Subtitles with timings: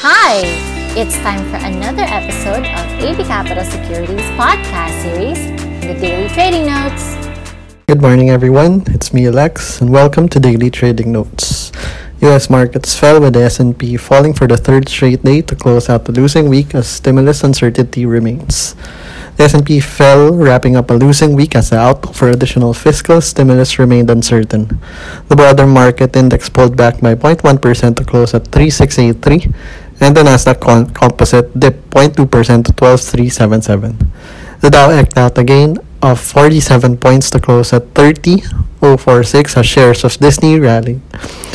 [0.00, 0.46] Hi!
[0.94, 5.42] It's time for another episode of AB Capital Securities podcast series,
[5.82, 7.18] The Daily Trading Notes.
[7.88, 8.84] Good morning, everyone.
[8.94, 11.72] It's me, Alex, and welcome to Daily Trading Notes.
[12.20, 12.48] U.S.
[12.48, 16.12] markets fell with the S&P falling for the third straight day to close out the
[16.12, 18.76] losing week as stimulus uncertainty remains.
[19.36, 23.78] The S&P fell, wrapping up a losing week as the outlook for additional fiscal stimulus
[23.78, 24.80] remained uncertain.
[25.28, 29.54] The broader market index pulled back by 0.1% to close at 3683,
[30.00, 30.60] and the Nasdaq
[30.94, 33.98] Composite dipped 0.2% to 12377.
[34.60, 40.04] The Dow eked out a gain of 47 points to close at 30,046 as shares
[40.04, 41.00] of Disney rallied.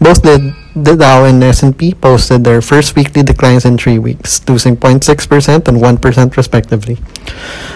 [0.00, 4.76] Both the, the Dow and S&P posted their first weekly declines in three weeks, losing
[4.76, 6.96] 0.6% and 1% respectively.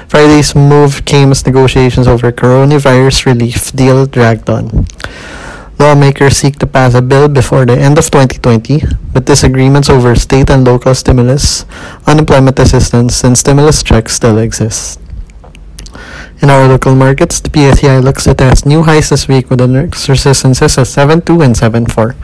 [0.08, 4.86] Friday's move came as negotiations over coronavirus relief deal dragged on.
[5.78, 8.82] Lawmakers seek to pass a bill before the end of 2020,
[9.12, 11.64] but disagreements over state and local stimulus,
[12.06, 15.00] unemployment assistance, and stimulus checks still exist.
[16.40, 20.08] In our local markets, the PSEI looks to test new highs this week with index
[20.08, 22.14] resistances at 7.2 and 7.4.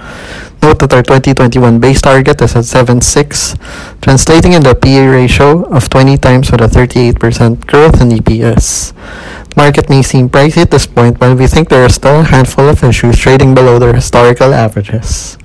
[0.62, 5.88] Note that our 2021 base target is at 7.6, translating into a PE ratio of
[5.90, 8.92] 20 times with a 38% growth in EPS.
[9.56, 12.68] Market may seem pricey at this point, but we think there are still a handful
[12.68, 15.38] of issues trading below their historical averages.